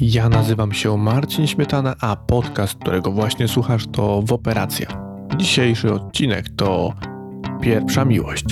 [0.00, 4.86] Ja nazywam się Marcin Śmietana, a podcast, którego właśnie słuchasz, to W Operacja.
[5.36, 6.94] Dzisiejszy odcinek to
[7.62, 8.44] Pierwsza miłość.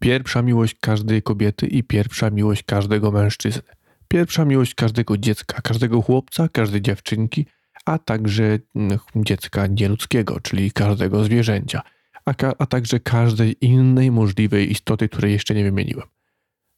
[0.00, 3.62] Pierwsza miłość każdej kobiety i pierwsza miłość każdego mężczyzny.
[4.08, 7.46] Pierwsza miłość każdego dziecka, każdego chłopca, każdej dziewczynki,
[7.86, 11.82] a także mm, dziecka nieludzkiego, czyli każdego zwierzęcia,
[12.24, 16.06] a, ka- a także każdej innej możliwej istoty, której jeszcze nie wymieniłem.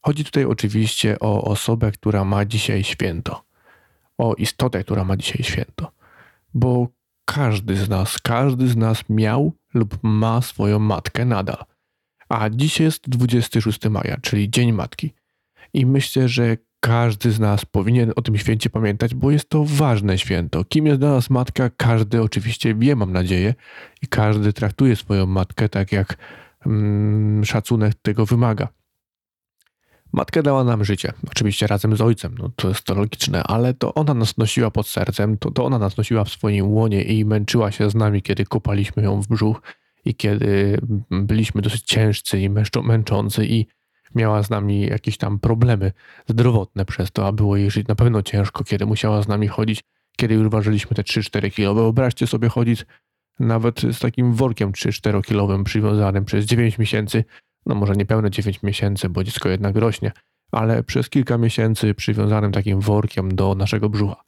[0.07, 3.43] Chodzi tutaj oczywiście o osobę, która ma dzisiaj święto,
[4.17, 5.91] o istotę, która ma dzisiaj święto,
[6.53, 6.87] bo
[7.25, 11.65] każdy z nas, każdy z nas miał lub ma swoją matkę nadal.
[12.29, 15.13] A dziś jest 26 maja, czyli Dzień Matki.
[15.73, 20.17] I myślę, że każdy z nas powinien o tym święcie pamiętać, bo jest to ważne
[20.17, 20.63] święto.
[20.63, 23.53] Kim jest dla nas matka, każdy oczywiście wie, mam nadzieję,
[24.01, 26.17] i każdy traktuje swoją matkę tak, jak
[26.65, 28.76] mm, szacunek tego wymaga.
[30.13, 33.93] Matka dała nam życie, oczywiście razem z ojcem, no to jest to logiczne, ale to
[33.93, 37.71] ona nas nosiła pod sercem, to, to ona nas nosiła w swoim łonie i męczyła
[37.71, 39.61] się z nami, kiedy kopaliśmy ją w brzuch
[40.05, 42.49] i kiedy byliśmy dosyć ciężcy i
[42.83, 43.65] męczący i
[44.15, 45.91] miała z nami jakieś tam problemy
[46.27, 49.83] zdrowotne przez to, a było jej żyć na pewno ciężko, kiedy musiała z nami chodzić,
[50.17, 51.73] kiedy już ważyliśmy te 3-4 kilo.
[51.73, 52.85] Wyobraźcie sobie chodzić
[53.39, 57.23] nawet z takim workiem 3-4 kilowym przywiązanym przez 9 miesięcy,
[57.67, 60.11] no może nie pełne 9 miesięcy, bo dziecko jednak rośnie,
[60.51, 64.23] ale przez kilka miesięcy przywiązanym takim workiem do naszego brzucha.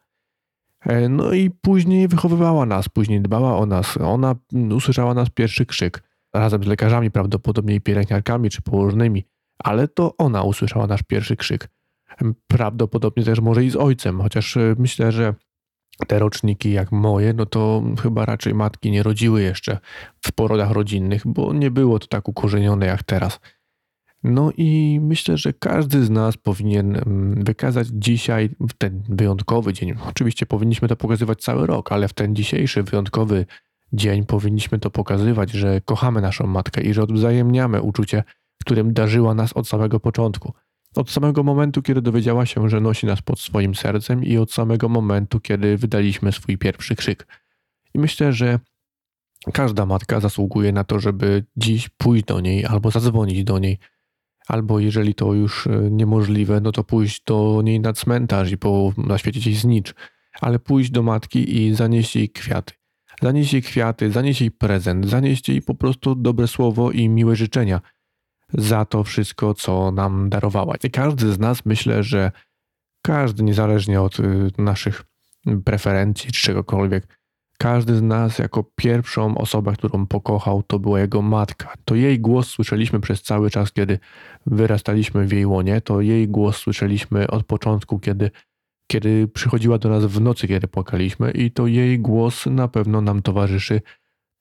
[0.85, 3.97] E, no i później wychowywała nas, później dbała o nas.
[3.97, 4.35] Ona
[4.75, 9.25] usłyszała nas pierwszy krzyk, razem z lekarzami, prawdopodobnie i pielęgniarkami czy położnymi,
[9.63, 11.69] ale to ona usłyszała nasz pierwszy krzyk.
[12.47, 15.33] Prawdopodobnie też może i z ojcem, chociaż e, myślę, że
[16.07, 19.79] te roczniki jak moje, no to chyba raczej matki nie rodziły jeszcze
[20.21, 23.39] w porodach rodzinnych, bo nie było to tak ukorzenione jak teraz.
[24.23, 29.95] No i myślę, że każdy z nas powinien mm, wykazać dzisiaj, w ten wyjątkowy dzień,
[30.09, 33.45] oczywiście powinniśmy to pokazywać cały rok, ale w ten dzisiejszy wyjątkowy
[33.93, 38.23] dzień powinniśmy to pokazywać, że kochamy naszą matkę i że odwzajemniamy uczucie,
[38.61, 40.53] którym darzyła nas od samego początku.
[40.95, 44.89] Od samego momentu, kiedy dowiedziała się, że nosi nas pod swoim sercem, i od samego
[44.89, 47.27] momentu, kiedy wydaliśmy swój pierwszy krzyk.
[47.93, 48.59] I myślę, że
[49.53, 53.77] każda matka zasługuje na to, żeby dziś pójść do niej albo zadzwonić do niej,
[54.47, 58.93] albo jeżeli to już e, niemożliwe, no to pójść do niej na cmentarz i po,
[58.97, 59.93] naświecić jej znicz,
[60.41, 62.73] ale pójść do matki i zanieść jej kwiaty.
[63.21, 67.81] Zanieść jej kwiaty, zanieść jej prezent, zanieść jej po prostu dobre słowo i miłe życzenia–
[68.53, 70.75] za to wszystko, co nam darowała.
[70.83, 72.31] I każdy z nas myślę, że
[73.01, 75.03] każdy, niezależnie od y, naszych
[75.65, 77.19] preferencji czy czegokolwiek,
[77.57, 81.73] każdy z nas jako pierwszą osobę, którą pokochał, to była jego matka.
[81.85, 83.99] To jej głos słyszeliśmy przez cały czas, kiedy
[84.45, 85.81] wyrastaliśmy w jej łonie.
[85.81, 88.31] To jej głos słyszeliśmy od początku, kiedy,
[88.87, 93.21] kiedy przychodziła do nas w nocy, kiedy płakaliśmy, i to jej głos na pewno nam
[93.21, 93.81] towarzyszy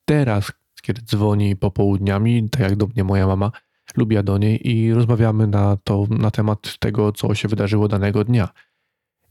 [0.05, 3.51] teraz, kiedy dzwoni popołudniami, tak jak do mnie moja mama
[3.97, 8.49] lubia do niej i rozmawiamy na, to, na temat tego, co się wydarzyło danego dnia.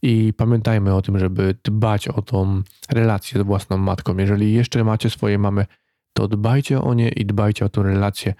[0.03, 4.17] I pamiętajmy o tym, żeby dbać o tą relację z własną matką.
[4.17, 5.67] Jeżeli jeszcze macie swoje mamy,
[6.13, 8.35] to dbajcie o nie i dbajcie o tę relację.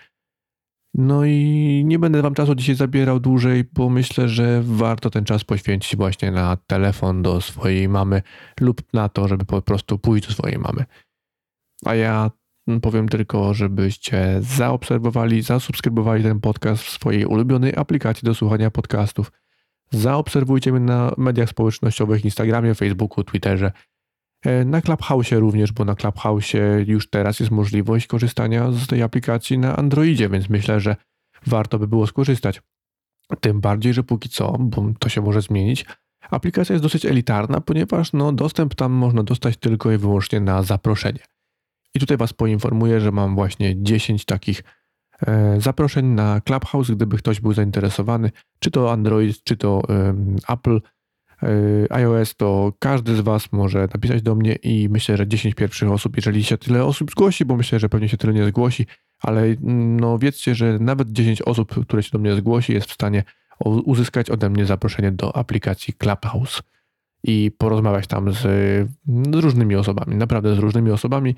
[0.95, 5.45] No i nie będę wam czasu dzisiaj zabierał dłużej, bo myślę, że warto ten czas
[5.45, 8.23] poświęcić właśnie na telefon do swojej mamy
[8.61, 10.85] lub na to, żeby po prostu pójść do swojej mamy.
[11.85, 12.31] A ja
[12.83, 19.33] Powiem tylko, żebyście zaobserwowali, zasubskrybowali ten podcast w swojej ulubionej aplikacji do słuchania podcastów.
[19.91, 23.73] Zaobserwujcie mnie na mediach społecznościowych, Instagramie, Facebooku, Twitterze.
[24.45, 26.53] E, na Clubhouse również, bo na Clubhouse
[26.87, 30.97] już teraz jest możliwość korzystania z tej aplikacji na Androidzie, więc myślę, że
[31.47, 32.63] warto by było skorzystać.
[33.41, 35.85] Tym bardziej, że póki co, bo to się może zmienić,
[36.31, 41.21] aplikacja jest dosyć elitarna, ponieważ no, dostęp tam można dostać tylko i wyłącznie na zaproszenie.
[41.99, 44.63] I tutaj Was poinformuję, że mam właśnie 10 takich
[45.27, 49.83] e, zaproszeń na Clubhouse, gdyby ktoś był zainteresowany, czy to Android, czy to
[50.49, 50.81] Apple,
[51.43, 55.91] e, iOS, to każdy z Was może napisać do mnie i myślę, że 10 pierwszych
[55.91, 58.87] osób, jeżeli się tyle osób zgłosi, bo myślę, że pewnie się tyle nie zgłosi,
[59.21, 62.95] ale mm, no wiedzcie, że nawet 10 osób, które się do mnie zgłosi, jest w
[62.95, 63.25] stanie
[63.65, 66.63] uzyskać ode mnie zaproszenie do aplikacji Clubhouse
[67.25, 68.39] i porozmawiać tam z,
[69.07, 71.35] z różnymi osobami, naprawdę z różnymi osobami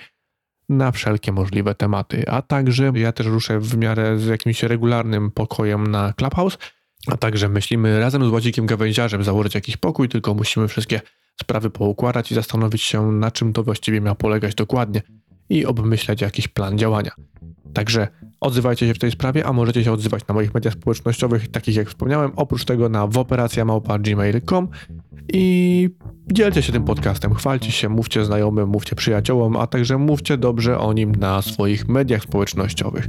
[0.71, 2.29] na wszelkie możliwe tematy.
[2.29, 6.59] A także ja też ruszę w miarę z jakimś regularnym pokojem na Clubhouse,
[7.07, 11.01] a także myślimy razem z Ładzikiem Gawędziarzem założyć jakiś pokój, tylko musimy wszystkie
[11.41, 15.03] sprawy poukładać i zastanowić się, na czym to właściwie miał polegać dokładnie
[15.49, 17.11] i obmyśleć jakiś plan działania.
[17.75, 18.09] Także
[18.41, 21.89] odzywajcie się w tej sprawie, a możecie się odzywać na moich mediach społecznościowych, takich jak
[21.89, 24.69] wspomniałem, oprócz tego na woperacjamałpa.gmail.com
[25.33, 25.89] i
[26.33, 30.93] dzielcie się tym podcastem, chwalcie się, mówcie znajomym, mówcie przyjaciołom, a także mówcie dobrze o
[30.93, 33.09] nim na swoich mediach społecznościowych.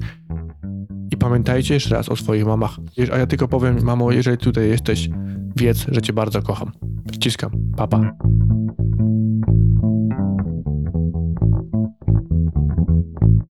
[1.12, 2.78] I pamiętajcie jeszcze raz o swoich mamach.
[3.14, 5.10] A ja tylko powiem, mamo, jeżeli tutaj jesteś,
[5.56, 6.72] wiedz, że cię bardzo kocham.
[7.14, 7.52] Ściskam.
[7.78, 8.00] Papa.
[8.00, 8.61] Pa.